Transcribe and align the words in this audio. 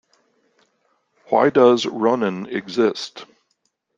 Why 1.25 1.51
does 1.51 1.85
Ronin 1.85 2.47
exist? 2.47 3.27